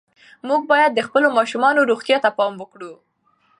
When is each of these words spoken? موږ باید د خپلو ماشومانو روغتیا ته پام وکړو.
موږ 0.47 0.61
باید 0.71 0.91
د 0.93 0.99
خپلو 1.07 1.27
ماشومانو 1.37 1.87
روغتیا 1.89 2.17
ته 2.23 2.29
پام 2.37 2.53
وکړو. 2.57 2.93